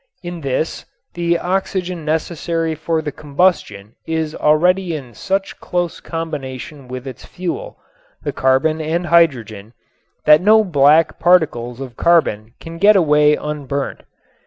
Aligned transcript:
In 0.23 0.41
this 0.41 0.83
the 1.13 1.37
oxygen 1.37 2.03
necessary 2.03 2.73
for 2.73 3.03
the 3.03 3.11
combustion 3.11 3.93
is 4.07 4.33
already 4.33 4.95
in 4.95 5.13
such 5.13 5.59
close 5.59 5.99
combination 5.99 6.87
with 6.87 7.05
its 7.05 7.23
fuel, 7.23 7.77
the 8.23 8.33
carbon 8.33 8.81
and 8.81 9.05
hydrogen, 9.05 9.73
that 10.25 10.41
no 10.41 10.63
black 10.63 11.19
particles 11.19 11.79
of 11.79 11.97
carbon 11.97 12.55
can 12.59 12.79
get 12.79 12.95
away 12.95 13.35
unburnt. 13.35 14.01